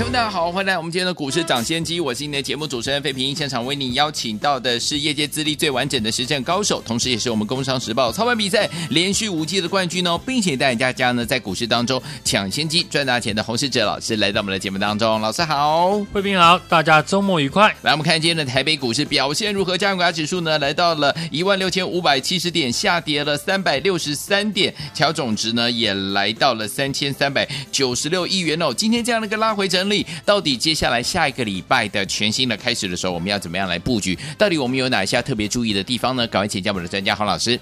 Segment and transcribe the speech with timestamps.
[0.00, 3.36] 听众大家好，欢迎来我们今天的股市涨先机，我是今天的节目主持人费平。
[3.36, 15.20] 现场为你邀请到的是业界资历最完整的实战高手，同时也是我们工商时报操盘比赛连续五季的冠军哦，并且带领大家呢在股市当中抢先机赚大钱的洪世哲老师来到我们的节目当中。
[15.20, 17.68] 老师好，费平好，大家周末愉快。
[17.82, 19.76] 来，我们看今天的台北股市表现如何？
[19.76, 28.72] 加权指数呢来到了一万六千五百七十点，下跌了三百六十三点，调总值呢也来到了三千三百九十六亿元哦。
[28.72, 29.89] 今天这样的一个拉回整理。
[30.24, 34.18] 到底接下来下一个礼拜的全新的开始的时候，我们要怎么样来布局？
[34.38, 36.26] 到底我们有哪些特别注意的地方呢？
[36.26, 37.58] 赶快请教我们的专家洪老师。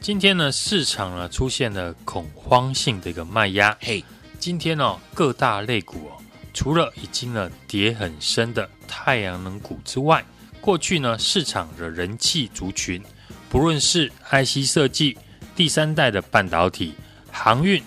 [0.00, 3.76] 今天呢，市场呢出现了恐慌性的一个卖压。
[3.80, 4.04] 嘿，
[4.38, 6.12] 今天呢、哦，各大类股哦，
[6.52, 10.24] 除了已经呢跌很深的太阳能股之外，
[10.60, 13.02] 过去呢市场的人气族群，
[13.48, 15.16] 不论是 IC 设计、
[15.54, 16.94] 第三代的半导体、
[17.30, 17.82] 航运。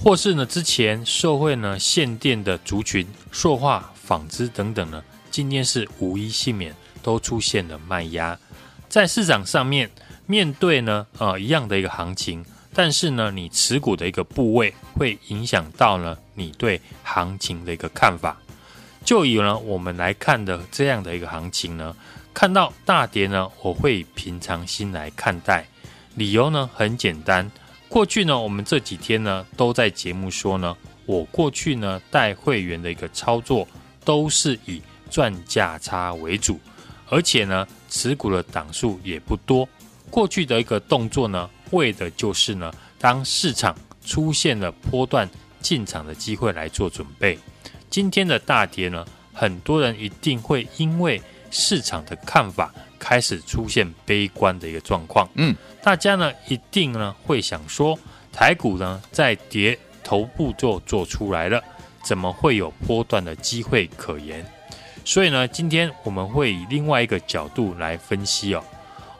[0.00, 8.38] 或是呢，之前受惠呢限电的族群、塑化、纺织等等呢，今天是无一幸免，都出现了卖压。
[8.88, 9.90] 在市场上面，
[10.26, 18.36] 面对呢呃一样的一个行情，但是呢，你持股的一个部位会影响到呢你对行情的一个看法。
[19.04, 21.94] 就以呢我们来看的这样的一个行情呢，
[22.32, 25.66] 看到大跌呢，我会平常心来看待。
[26.14, 27.48] 理由呢很简单。
[27.88, 30.76] 过去呢，我们这几天呢都在节目说呢，
[31.08, 33.66] 我过去呢带会员的一个操作
[34.04, 36.60] 都是以赚价差为主，
[37.08, 39.66] 而且呢持股的档数也不多。
[40.10, 45.26] 过去的一个动作呢，为的就是呢，当市场出现了波段
[45.62, 47.38] 进场的机会来做准备。
[47.88, 55.26] 今天的大跌呢，很多人一定会因为市场的看法开始出现悲观的一个状况。
[55.36, 55.56] 嗯。
[55.82, 57.98] 大家呢一定呢会想说，
[58.30, 61.62] 台股呢在跌头部就做出来了，
[62.02, 64.42] 怎么会有波段的机会可言？
[65.04, 68.64] 所以呢，今天我们会以另外一个角度来分析哦。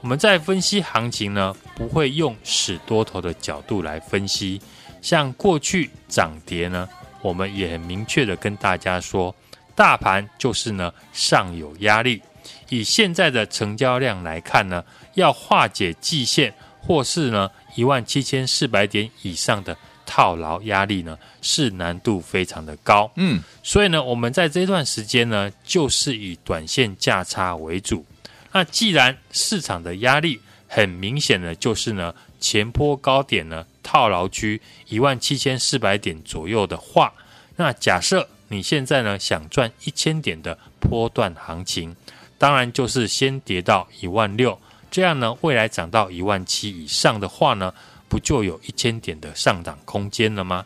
[0.00, 4.58] 我们在分析行情呢，不会用死多头的角度来分析。
[5.02, 6.88] 像过去涨跌呢，
[7.20, 9.34] 我们也很明确的跟大家说，
[9.74, 12.22] 大盘就是呢上有压力。
[12.70, 14.82] 以现在的成交量来看呢，
[15.12, 19.76] 要化解季线或是呢一万七千四百点以上的
[20.08, 23.12] 套牢压力呢，是难度非常的高。
[23.16, 28.06] 嗯，所以呢，我们在这段时间呢，就是以短线价差为主。
[28.52, 34.58] 那既然市场的压力很明显的就是呢前坡高点呢套牢区
[34.88, 37.12] 一万七千四百点左右的话，
[37.56, 41.94] 那假设你现在呢想赚一千点的波段行情。
[42.40, 44.56] 当然就是先跌到一万六，
[44.92, 47.74] 这样呢，未来涨到一万七以上的话呢，
[48.08, 50.64] 不就有一千点的上涨空间了吗？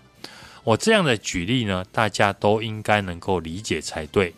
[0.64, 4.32] 我这样的举例呢，大家都应该能够理解才对。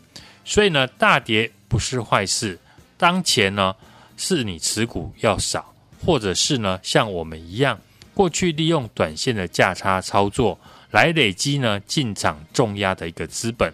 [0.44, 2.58] 所以呢，大跌不是坏事。
[2.96, 3.74] 当前呢，
[4.16, 7.78] 是你持股要少，或者是呢，像我们一样，
[8.14, 10.58] 过去利用短线的价差操作
[10.90, 13.72] 来累积呢进场重压的一个资本。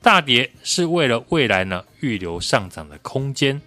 [0.00, 3.60] 大跌是为了未来呢预留上涨的空间，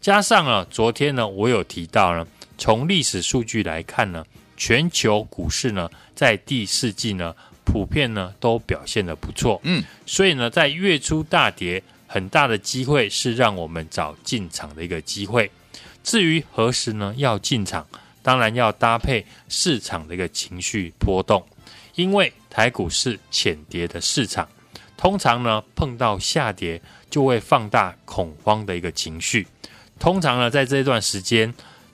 [0.00, 2.26] 加上了昨天呢我有提到呢，
[2.58, 4.24] 从历史数据来看呢，
[4.62, 7.34] 全球股市呢在第四季呢
[7.64, 15.50] 普遍呢都表现的不错，嗯，所以呢在月初大跌，很大的机会是让我们找进场的一个机会。
[16.04, 17.84] 至于何时呢要进场，
[18.22, 21.44] 当然要搭配市场的一个情绪波动，
[21.96, 24.48] 因为台股是浅跌的市场。
[24.96, 26.80] 通常呢，碰到下跌
[27.10, 29.44] 就会放大恐慌的一个情绪。
[29.98, 31.52] 通常呢，在这段时间，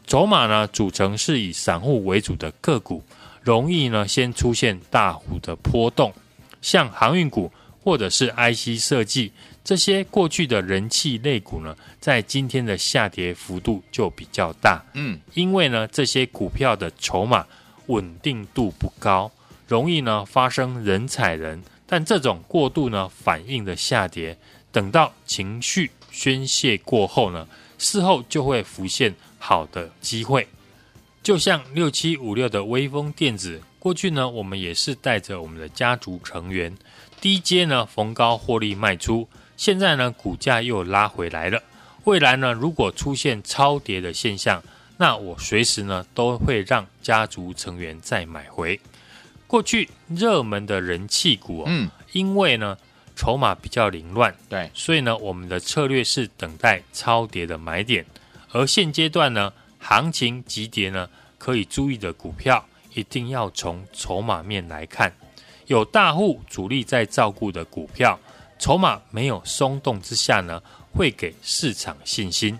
[0.08, 3.02] 筹码呢组成是以散户为主的个股，
[3.42, 6.10] 容易呢先出现大幅的波动。
[6.62, 7.52] 像航运股
[7.84, 9.30] 或者是 IC 设计
[9.62, 14.82] 这些过去的人气类股呢，在今天的下跌幅度就比较大。
[14.94, 17.44] 嗯，因为呢这些股票的筹码
[17.88, 19.30] 稳定度不高，
[19.66, 21.62] 容易呢发生人踩人。
[21.86, 24.38] 但这种过度呢反应的下跌，
[24.72, 27.46] 等到情绪宣泄过后呢，
[27.76, 30.48] 事后就会浮现好的机会。
[31.22, 36.74] 就像六七五六的威风电子，过去呢我们也是带着我们的家族成员
[37.20, 41.62] 低阶呢逢高获利卖出，现在呢股价又拉回来了。
[42.04, 44.62] 未来呢如果出现超跌的现象，
[44.96, 48.80] 那我随时呢都会让家族成员再买回。
[49.46, 52.78] 过去热门的人气股哦，嗯，因为呢
[53.14, 58.06] 筹码比较凌乱，对，所以呢我们的策略是等待超跌的买点。
[58.52, 61.08] 而现阶段呢，行情急跌呢，
[61.38, 62.64] 可以注意的股票，
[62.94, 65.12] 一定要从筹码面来看。
[65.66, 68.18] 有大户主力在照顾的股票，
[68.58, 70.62] 筹码没有松动之下呢，
[70.92, 72.58] 会给市场信心。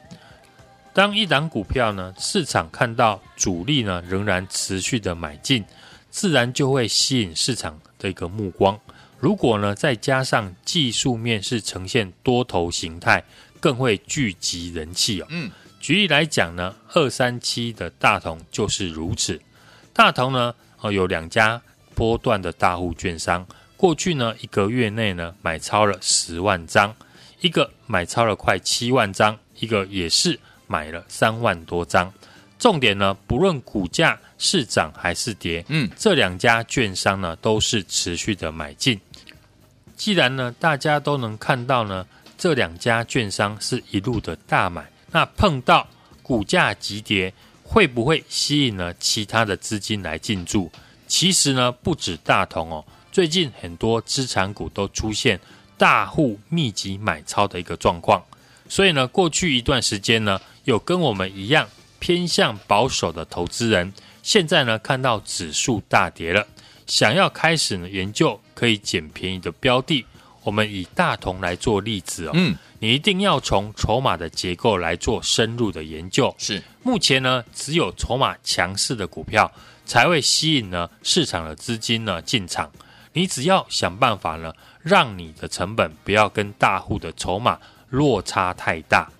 [0.92, 5.64] 当一档股票呢，市场看到主力呢仍然持续的买进，
[6.10, 8.78] 自然就会吸引市场的一个目光。
[9.18, 13.24] 如果呢再加上技术面是呈现多头形态，
[13.58, 15.26] 更会聚集人气哦。
[15.30, 15.50] 嗯，
[15.80, 19.40] 举例来讲呢，二三七的大同就是如此。
[19.92, 21.60] 大同呢，哦有两家。
[21.94, 23.44] 波段的大户券商，
[23.76, 26.94] 过去呢一个月内呢买超了十万张，
[27.40, 30.38] 一个买超了快七万张，一个也是
[30.68, 32.12] 买了三万多张。
[32.56, 39.00] 重点呢，不论股价是涨还是跌，嗯，这两家券商呢都是持续的买进。
[39.96, 45.86] 既然呢大家都能看到呢这两家券商是一路的大买，那碰到
[46.22, 47.32] 股价急跌，
[47.62, 50.70] 会不会吸引了其他的资金来进驻？
[51.06, 55.40] 其实呢，不止大同哦，最近很多资产股都出现
[55.78, 58.22] 大户密集买超的一个状况。
[58.68, 61.66] 所以呢，过去一段时间呢，有跟我们一样
[61.98, 63.90] 偏向保守的投资人，
[64.22, 66.46] 现在呢看到指数大跌了，
[66.86, 70.04] 想要开始呢研究可以捡便宜的标的。
[70.44, 76.34] 我们以大同来做例子哦，嗯，你一定要从筹码的结构来做深入的研究。
[76.38, 79.50] 是，目前呢，只有筹码强势的股票。
[79.88, 82.70] 才会吸引呢市场的资金呢进场。
[83.14, 84.52] 你只要想办法呢，
[84.82, 87.58] 让你的成本不要跟大户的筹码
[87.88, 89.10] 落差太大。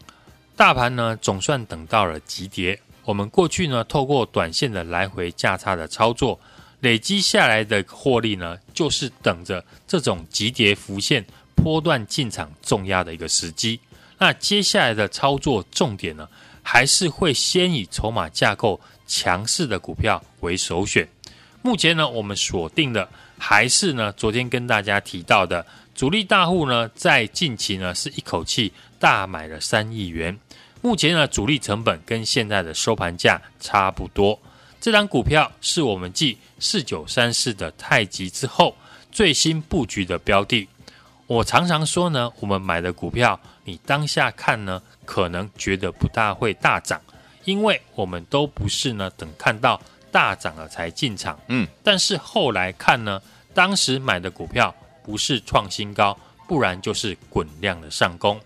[0.55, 2.79] 大盘呢总算等到了急跌。
[3.07, 6.39] 我们过去呢透过短线的来回价差的操作，
[6.81, 11.25] 累积下来的获利呢，就是等着这种急跌浮现、
[11.63, 13.79] 波段进场重压的一个时机。
[14.19, 16.29] 那接下来的操作重点呢，
[16.63, 21.07] 还是会先以筹码架构强势的股票为首选。
[21.63, 23.09] 目前呢，我们锁定的
[23.39, 25.65] 还是呢，昨天跟大家提到的
[25.95, 30.37] 主力大户呢，在近期呢是一口气大买了三亿元。
[30.81, 34.39] 目前呢，主力成本跟现在的收盘价差不多。
[34.81, 38.77] 这档股票是我们继四九三四的太极之后
[39.11, 40.69] 最新布局的标的。
[41.29, 46.99] 我常常说呢，我们买的股票，你当下看呢，可能觉得不大会大涨。
[47.45, 49.79] 因为我们都不是呢，等看到
[50.11, 53.21] 大涨了才进场，嗯，但是后来看呢，
[53.53, 58.41] 当时买的股票不是创新高，不然就是滚量的上攻。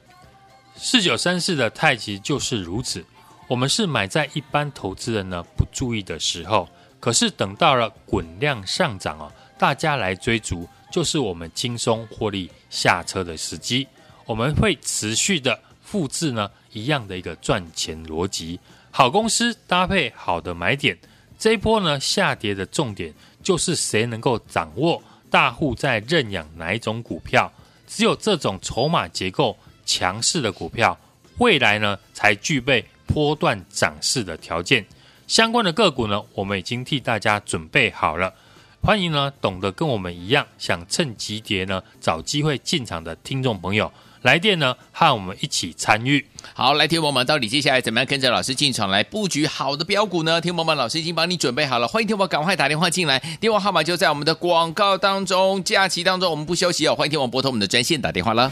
[0.75, 3.05] 四九三四的太极就是如此，
[3.47, 6.69] 我们是买在一般投资人呢不注意的时候，
[6.99, 9.31] 可是等到了滚量上涨哦，
[9.63, 13.87] 大家来追逐，就是我们轻松获利下车的时机。
[14.27, 18.59] 我们会持续的复制呢一样的一个赚钱逻辑。
[18.91, 20.99] 好公司搭配好的买点，
[21.39, 25.01] 这一波呢下跌的重点就是谁能够掌握
[25.31, 27.49] 大户在认养哪一种股票，
[27.87, 29.57] 只有这种筹码结构
[29.87, 30.99] 强势的股票，
[31.39, 34.85] 未来呢才具备波段涨势的条件。
[35.29, 38.35] 相关的个股呢，我们已经替大家准备好了，
[38.85, 43.93] 欢迎呢懂得跟我们一样想趁急跌呢找机会进场的听众朋友。
[44.23, 46.25] 来电呢，和我们一起参与。
[46.55, 50.41] 好，来，听友们，到底接下来怎么样跟着老师进场来布局好的标股呢？
[50.41, 55.63] 听友们，老师已经帮你准备好了，欢迎听友赶快打电话进来，电话号码就在我们的广告当中。
[55.65, 58.51] 假期当中我们不休息哦，欢迎听友拨通我们的专线打电话了。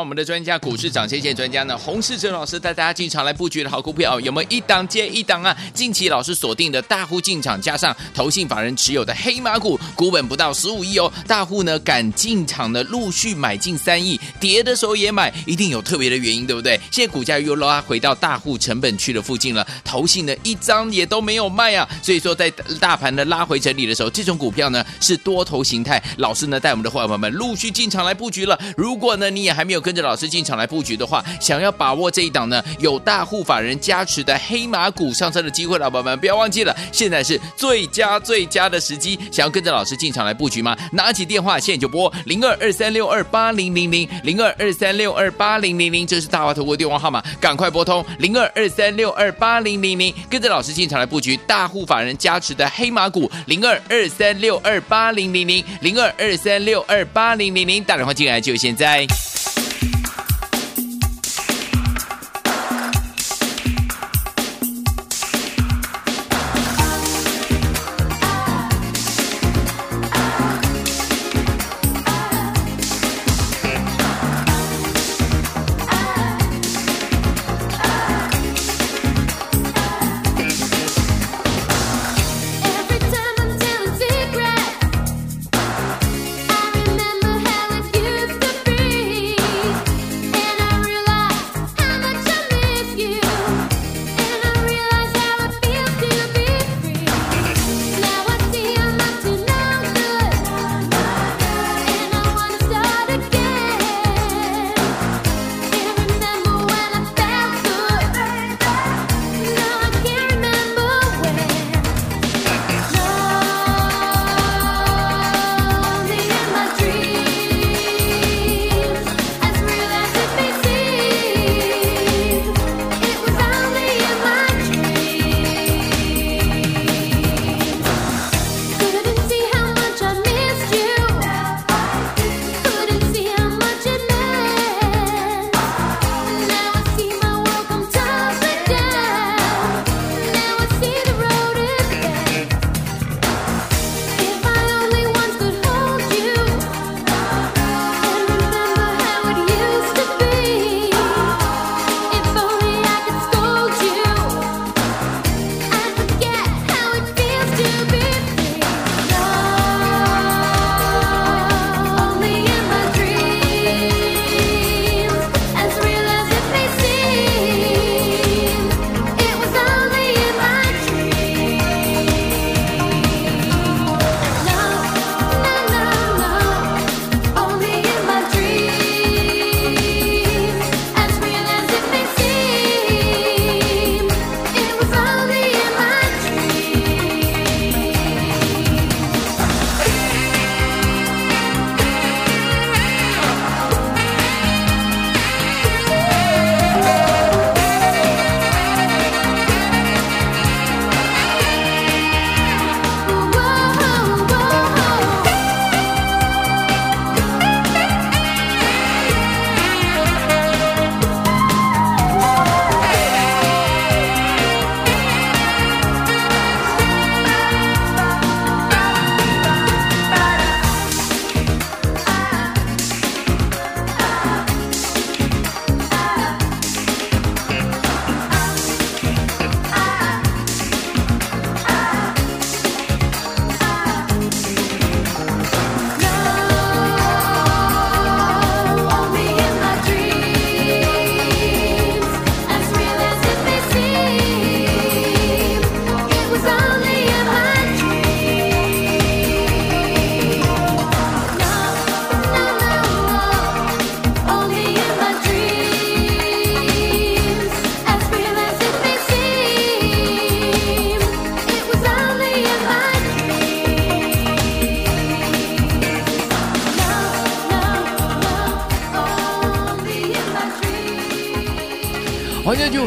[0.00, 5.56] 我们的专家股市涨先线专家呢，洪世哲老师带大家进场来布局的好股票，有没有一档接一档啊？
[5.74, 16.78] 近期老师锁定的大户进场，加上投信法人持有的黑马股，股本不到十五亿哦，大户呢敢进场呢，陆续买进三亿，跌的时候也买，一定有特别的原因，对不对？
[16.90, 22.50] 现在股价又拉回到大户成本区的附近了，投信呢一张也都没有卖啊，所以说在
[22.80, 28.58] 大盘的拉回整理的时候，这种股票呢是多头形态，老师呢带我们的伙伴们陆续进场来布局了。
[28.76, 39.18] 如果呢你也还没有跟着老师进场来布局的话，想要把握这一档呢有大户法人加持的黑马股上车的机会，老板们不要忘记了，现在是最佳最佳的时机。
[39.32, 40.76] 想要跟着老师进场来布局吗？
[40.92, 59.06] 拿起电话现在就拨零二二三六二八零零零零二二三六二八零零零，这是大华投顾的电话号码，赶快拨通零二二三六二八零零零，跟着老师进场来布局大户法人加持的黑马股零二二三六二八零零零零二二三六二八零零零，打电话进来就现在。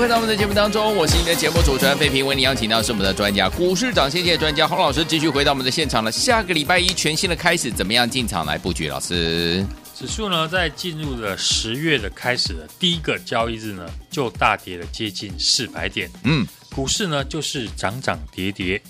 [0.02, 6.12] 回到我们的节目当中，我是你的节目主持人费平，为你邀请到是我们的专家股市涨先机专家洪老师，继续回到我们的现场了。
[6.12, 8.88] 下个礼拜一全新的开始，怎么样进场来布局？
[8.88, 9.64] 老师，
[9.96, 16.10] 指数呢在进入了十月的开始的第一个交易日呢，就大跌了接近四百点。
[16.24, 18.82] 嗯，股市呢就是涨涨跌跌，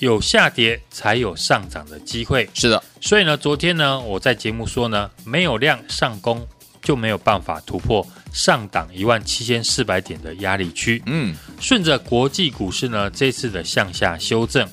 [0.00, 2.50] 有下跌才有上涨的机会。
[2.54, 6.44] 是的，所以呢，昨天呢我在节目说呢，没有量上攻。
[6.82, 8.06] 就没有办法突破
[8.36, 11.02] 上档一万七千四百点的压力区。
[11.06, 14.68] 嗯，顺着国际股市呢，这次的向下修正，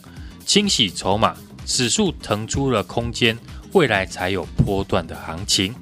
[0.46, 1.34] 清洗筹码，
[1.65, 3.38] 指数腾出了空间，
[3.72, 5.74] 未来才有波段的行情。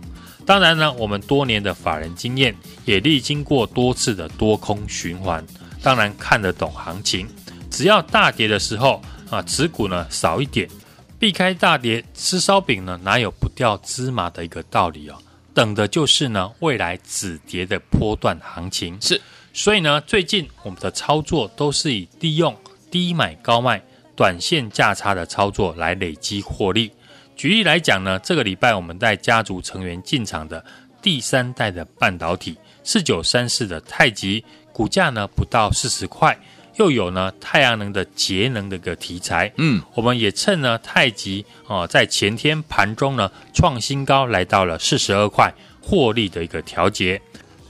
[0.46, 5.44] 当然呢，我们多年的法人经验，也历经过多次的多空循环，
[5.82, 7.28] 当然看得懂行情。
[7.72, 10.70] 只要大跌的时候啊，持股呢少一点，
[11.18, 15.16] 避开大跌，吃烧饼呢哪有不掉芝麻的一个道理哦。
[15.54, 18.98] 等的就是呢未来止跌的波段行情。
[19.02, 19.20] 是，
[19.54, 22.56] 所以呢，最近我们的操作都是以利用
[22.90, 23.82] 低买高卖、
[24.16, 26.92] 短线价差的操作来累积获利。
[27.36, 30.64] 举例来讲呢，这个礼拜我们带家族成员进场的
[31.02, 36.38] 第三代的半导体四九三四的太极，股价呢不到四十块。
[36.82, 47.22] 又有呢太阳能的节能的一个题材，嗯，我们也趁呢太极哦在前天盘中呢创新高来到了四十二块，获利的一个调节。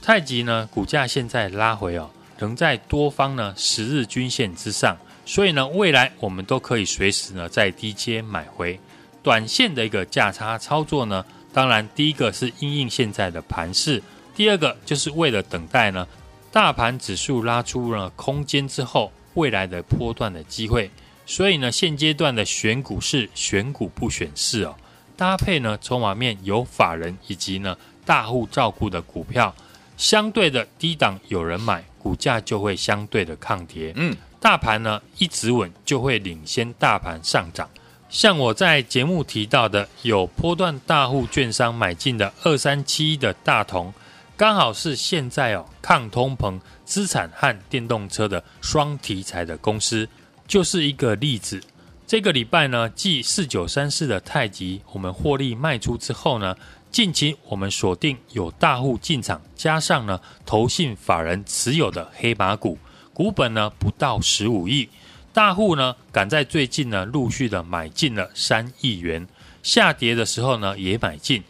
[0.02, 8.80] 太极呢股价现在拉回哦，仍在多方呢十日均线之上，所以呢未来我们都可以随时呢在低阶买回。
[9.22, 14.02] 短线的一个价差操作呢，当然第一个是因应现在的盘势，
[14.34, 16.08] 第二个就是为了等待呢。
[16.52, 20.92] 大盘指数拉出了空间之后，未来的波段的机会，
[21.26, 24.76] 所以呢，现阶段的选股是选股不选市哦。
[25.16, 29.56] 搭配呢，筹码面有法人以及呢大户照顾的股票，
[29.96, 33.94] 相对的低档有人买，股价就会相对的抗跌。
[33.96, 37.70] 嗯，大盘呢一直稳，就会领先大盘上涨。
[38.10, 43.94] 像我在节目提到的，有波段大户券商买进的二三七一的大同。
[44.38, 50.10] 刚好是现在哦，抗通膨、资产和电动车的双题材的公司，
[50.48, 51.62] 就是一个例子。
[52.08, 56.56] 这个礼拜呢，继四九三四的太极，我们获利卖出之后呢，
[56.92, 62.78] 近期我们锁定有大户进场，加上呢，投信法人持有的黑马股，
[63.14, 64.90] 股本呢不到十五亿，
[65.32, 69.26] 大户呢赶在最近呢陆续的买进了三亿元，
[69.62, 71.44] 下跌的时候呢也买进，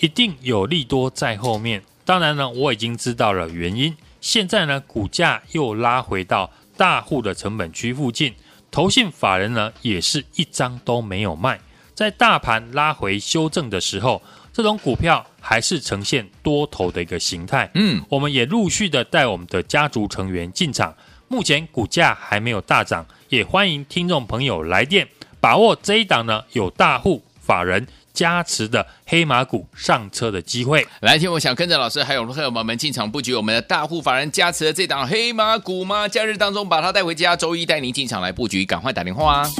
[0.00, 1.82] 一定有利多在后面。
[2.06, 3.94] 当然呢，我已经知道了原因。
[4.20, 8.32] 现在呢，股价又拉回到大户的成本区附近，
[8.70, 11.58] 投信法人呢也是一张都没有卖。
[11.94, 14.22] 在大盘拉回修正的时候，
[14.52, 17.68] 这种股票还是呈现多头的一个形态。
[17.74, 20.94] 嗯，我们也陆续的带我们的家族成员进场，
[21.26, 25.08] 目前股价还没有大涨，也欢迎听众朋友来电
[25.40, 27.84] 把握这一档呢，有大户法人。
[28.16, 36.08] 加持的黑马股上车的机会，来听我想跟着老师还有朋友们进场布局我们的大户法人加持的这档黑马股吗？
[36.08, 39.50] 假日当中把它带回家，周一带您进场来布局，赶快打电话啊！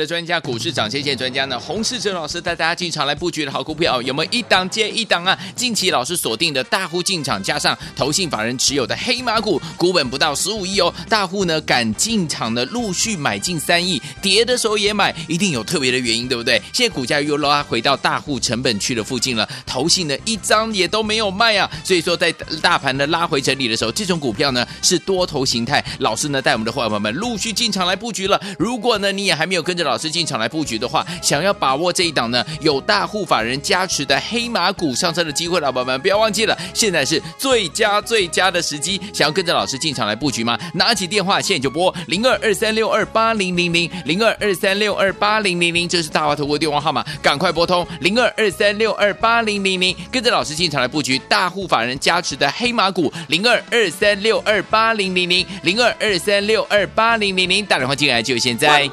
[0.00, 5.38] 的专家股市涨先见专家呢，洪世哲老师带大家进场来布局的好股票，有没有一档接一档啊？
[5.54, 10.92] 近期老师锁定的大户进场，加上投信法人持有的黑马股，股本不到十五亿哦。
[11.10, 16.60] 大户呢敢进场的陆续买进三亿，跌的时候也买，一定有特别的原因，对不对？
[16.72, 21.70] 现在股价又拉回到大户成本区的附近了，投信呢一张也都没有卖啊。
[21.84, 22.32] 所以说在
[22.62, 25.84] 大盘的拉回整理的时候，这种股票呢是多头形态。
[25.98, 28.40] 老师呢带我们的伙伴们陆续进场来布局了。
[28.58, 39.00] 如果呢你也还没有跟着老老师进场来布局的话，想要把握这一档呢有大户法人加持的黑马股上车的机会，老板们不要忘记了，现在是最佳最佳的时机。
[39.12, 40.58] 想要跟着老师进场来布局吗？
[40.74, 58.88] 拿起电话现在就拨零二二三六二八零零零零二二三六二八零零零，这是大华投顾电话号码，赶快拨通零二二三六二八零零零，跟着老师进场来布局大户法人加持的黑马股零二二三六二八零零零零二二三六二八零零零，打电话进来就现在。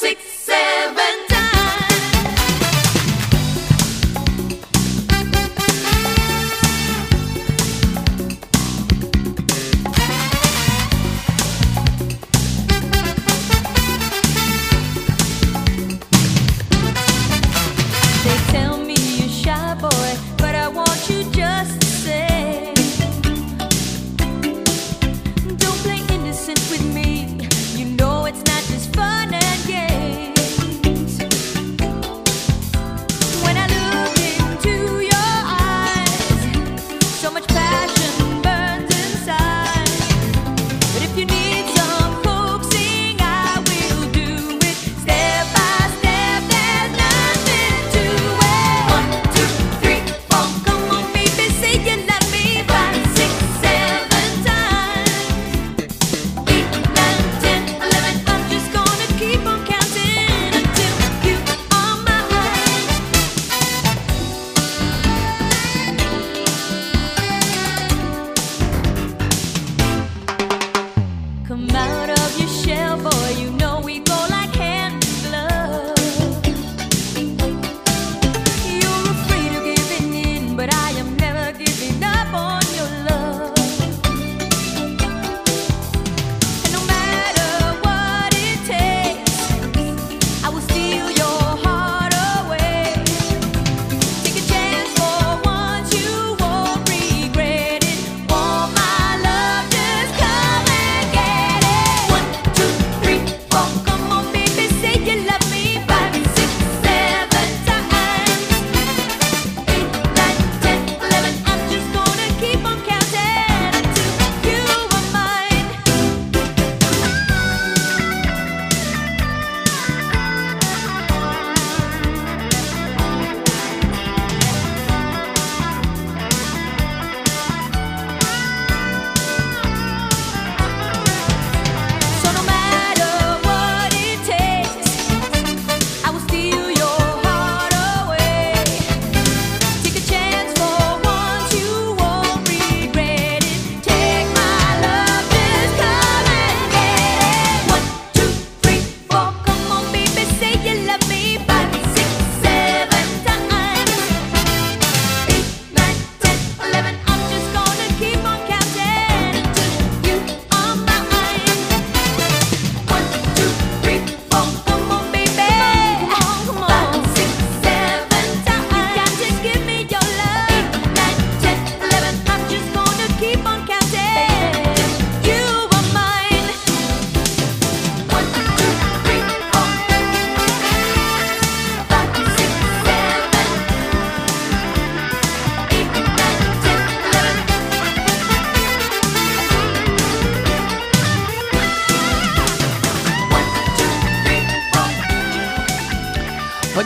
[0.00, 1.07] 欢迎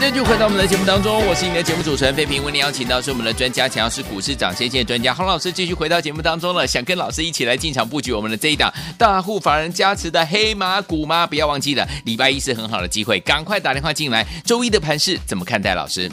[0.02, 2.42] 继续回到我们的节目当中，我是你的节目主持人费平。
[2.42, 6.66] 为你邀请到是我们的专家，强是股市涨先见专家洪老师，继续回到节目当中了。
[6.66, 11.24] 想跟老师一起来进场布局我们的这一档大户法人加持的黑马股吗？
[11.24, 14.26] 不要忘记了，礼拜一是很好的机会，赶快打电话进来。
[14.44, 15.72] 周一的盘势怎么看待？
[15.72, 16.10] 老师，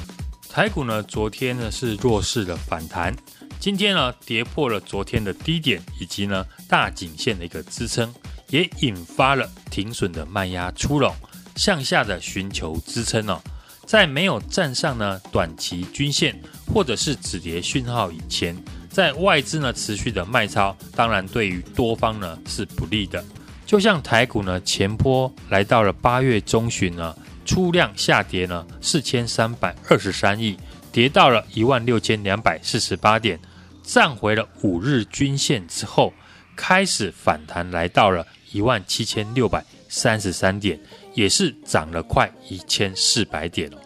[0.47, 3.11] 台股呢，昨天呢是弱势的反弹，
[3.59, 8.13] 今天呢跌破了昨天的低点以及呢大颈线的一个支撑，
[8.49, 11.11] 也引发了停损的卖压出笼，
[11.55, 13.41] 向下的寻求支撑哦。
[13.89, 16.39] 在没有站上呢短期均线
[16.71, 18.55] 或者是止跌讯号以前，
[18.87, 23.25] 在外资呢持续的卖超，当然对于多方呢是不利的。
[23.65, 30.55] 就像台股呢前波来到了八月中旬呢，出量下跌呢四千三百二十三亿，
[30.91, 33.39] 跌到了一万六千两百四十八点，
[33.81, 36.13] 站回了五日均线之后，
[36.55, 40.79] 开始反弹来到了一万七千六百三十三点。
[41.19, 43.77] 也是涨了快一千四百点哦。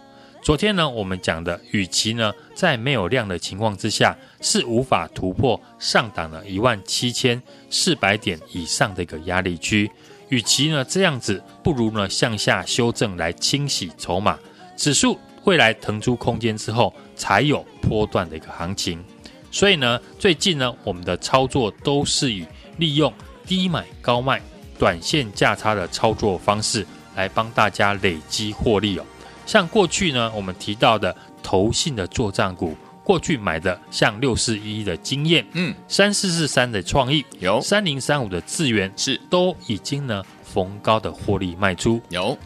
[0.44, 7.42] 昨天呢，我们讲的，与其呢在没有量的情况之下，是无法突破上档的一万七千
[7.72, 9.90] 四百点以上的一个压力区，
[10.30, 14.38] 与其呢这样子，不如呢向下修正来清洗筹码，
[14.78, 19.04] 指数未来腾出空间之后，才有波段的一个行情。
[19.50, 22.46] 所以呢，最近呢，我们的操作都是以
[22.78, 23.12] 利用
[23.48, 24.40] 低买高卖、
[24.78, 26.86] 短线价差的操作方式。
[27.16, 29.06] 来帮大家累积获利哦，
[29.46, 37.62] 像过去呢，我们提到的投信的作战股，过去买的像六四一一的经验，嗯，三四四三的创意，有。
[37.62, 39.20] 三零三五的智源，是。
[39.30, 42.02] 都已经呢逢高的获利卖出。
[42.10, 42.38] 有。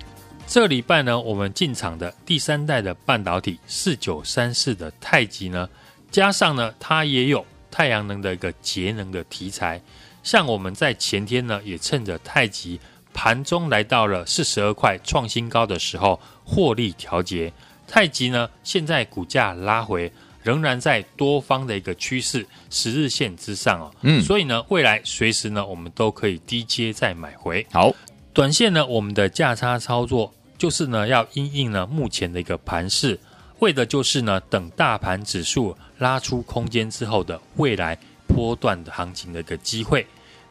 [0.47, 5.69] 这礼拜呢，我们进场的第三代的半导体四九三四的太极呢，
[6.09, 9.81] 加上呢它也有太阳能的一个节能的题材，
[10.23, 12.79] 像我们在前天呢也趁着太极。
[13.17, 17.51] 盘中来到了四十二块创新高的时候，获利调节。
[17.87, 20.11] 太极呢，现在股价拉回，
[20.43, 23.91] 仍然在多方的一个趋势十日线之上哦。
[24.01, 27.65] 嗯，所以呢，未来随时呢，我们都可以低接再买回。
[27.71, 27.91] 好，
[28.33, 33.19] 短线呢，我们的价差操作就是呢，要因应呢目前的一个盘势，
[33.57, 40.05] 为的就是呢，等大盘指数拉出空间之后的未来波段的行情的一个机会。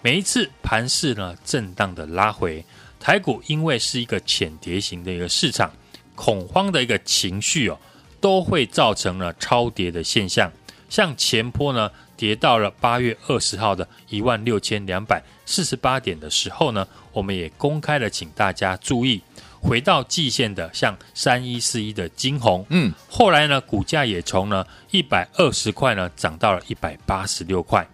[0.06, 2.64] 每一次盘势呢震荡的拉回，
[3.00, 5.68] 台股因为是一个浅碟型的一个市场，
[6.14, 7.76] 恐慌的一个情绪哦，
[8.20, 10.48] 都会造成了超跌的现象。
[10.88, 19.20] 像前波呢跌到了八月二十号的一万六千两百四十八点的时候呢，我们也公开了，请大家注意，
[19.60, 27.84] 回到季线的像三一四一的金红，嗯，后来呢股价也从呢一百二十块呢涨到了一百八十六块。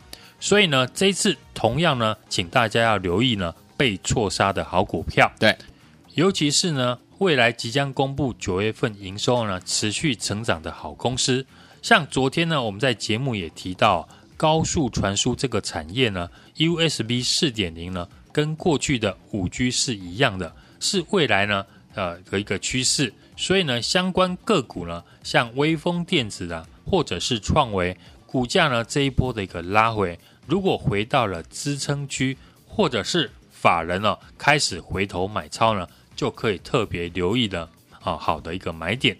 [0.43, 5.31] 所以呢，这一次同样呢，请大家要留意呢被错杀的好股票。
[5.39, 5.57] 对，
[6.15, 11.47] 尤其是呢未来即将公布九月份营收呢持续成长的好公司，
[11.81, 23.15] 像昨天呢我们在节目也提到高速传输这个产业呢，USB 四点零呢跟过去的五 G 是一样的，是未来呢呃的一个趋势。
[23.37, 30.19] 所以呢，相关个股呢，像微风电子啊，或者是创维股价呢这一波的一个拉回。
[30.47, 37.69] 如果回到了支撑区，或者是法人哦开始回头买超呢，就可以特别留意的
[38.01, 39.17] 啊好的一个买点。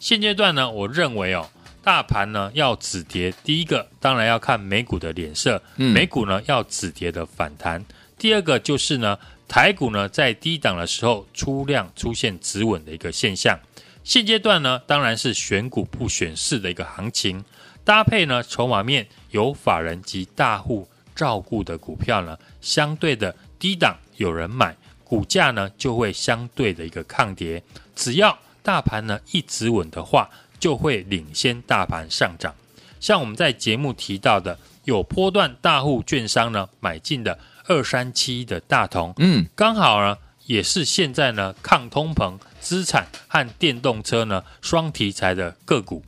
[0.00, 1.48] 现阶段呢，我认为哦，
[1.82, 7.84] 大盘呢要止跌，第一个当然要看美股的脸色，美股呢要止跌的反弹。
[8.18, 13.58] 第二个就是呢，台股呢在低档的时候出量出现止稳的一个现象。
[14.02, 17.44] 现阶段呢，当然是选股不选市的一个行情。
[17.84, 27.62] 搭配呢，筹码面有法人及大户照顾的股票呢，相对的低档有人买，股价呢就会相对的一个抗跌。
[27.94, 32.54] 只要大盘呢一直稳的话，就会领先大盘上涨。
[33.00, 40.16] 像我们在节目提到的，有波段大户券商呢买进的二三七的大同，嗯，刚好呢
[40.46, 46.02] 也是现在呢抗通膨、资产和电动车呢双题材的个股。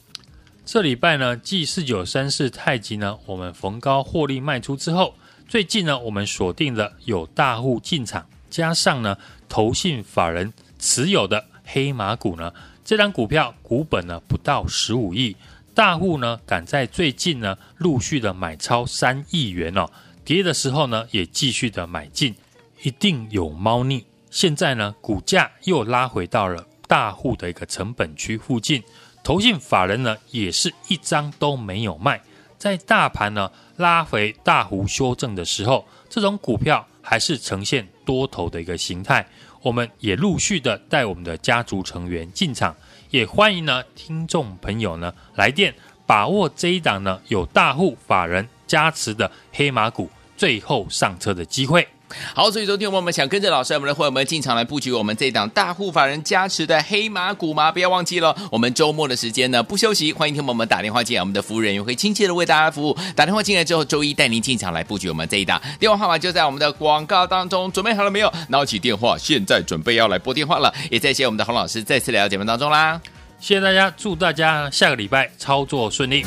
[0.66, 5.14] 这礼拜呢，继四九三四太极呢，我们逢高获利卖出之后，
[5.46, 9.16] 最近呢，我们锁定了有大户进场，加上呢，
[9.48, 12.52] 投信法人持有的黑马股呢，
[12.84, 15.36] 这张股票股本呢不到十五亿，
[15.72, 19.88] 大户呢赶在最近呢陆续的买超三亿元哦，
[20.24, 22.34] 跌的时候呢也继续的买进，
[22.82, 24.04] 一定有猫腻。
[24.32, 28.82] 现在呢，股价又拉回到了大户的一个成本区附近。
[29.26, 32.22] 投信法人呢，也是一张都没有卖。
[32.56, 39.26] 在大盘呢拉回大幅修正的时候，这种股票还是呈现多头的一个形态。
[39.62, 42.72] 我们也陆续的带我们的家族成员进场，
[43.10, 45.74] 也欢迎呢听众朋友呢来电，
[46.06, 51.88] 把握这一档呢有大户法人加持的黑马股最后上车的机会。
[52.34, 57.72] 好，所以昨天我们想跟着老师，我们的会员们进场来布局我们这档大户法人加持的黑马股吗？
[57.72, 62.96] 不要忘记了，我们周末的时间呢不休息，欢迎听友们打电话进来，我们的服务人员会亲切的为大家服务。
[63.14, 68.32] 打电话进来之后，周一带您进场来布局我们这一档，电话号码就在我们的广告当中，准备好了没有？
[68.48, 70.72] 拿起电话，现在准备要来拨电话了。
[70.90, 73.00] 也再谢我们的洪老师再次来到节目当中啦，
[73.40, 76.24] 谢谢大家，祝大家下个礼拜操作顺利。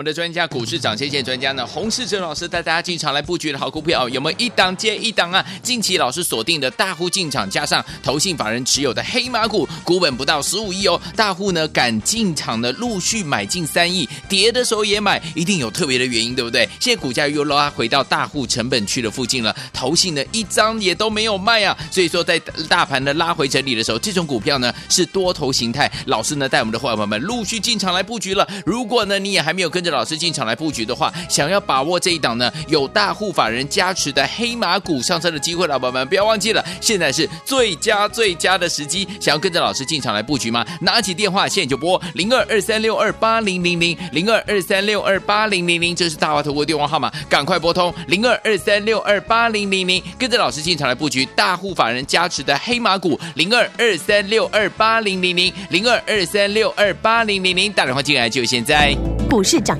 [0.00, 5.44] 我们的专家股市涨先线专家呢，洪世哲老师带大家进场来布局的好股票，有没有一档接一档啊？
[5.62, 16.66] 近期老师锁定的大户进场，加上投信法人持有的黑马股，股本不到十五亿哦，大户呢敢进场的陆续买进三亿，跌的时候也买，一定有特别的原因，对不对？
[16.80, 22.38] 现在股价又拉回到大户成本区的附近了，投信呢一张也都没有卖啊，所以说在
[22.70, 28.48] 大盘的拉回整理的时候，这种股票呢是多头形态，老师呢带我们的伙伴们陆续进场来布局了。
[28.64, 39.06] 如果呢你也还没有跟着老师进场来布局的话，想要把握这一档呢有大户法人加持的黑马股上车的机会，老板们不要忘记了，现在是最佳最佳的时机。
[39.20, 40.64] 想要跟着老师进场来布局吗？
[40.80, 58.96] 拿起电话现在就拨零二二三六二八零零零零二二三六二八零零零，这是大华投顾电话号码，赶快拨通零二二三六二八零零零，跟着老师进场来布局大户法人加持的黑马股零二二三六二八零零零零二二三六二八零零零，打电话进来就现在。
[59.28, 59.79] 股市涨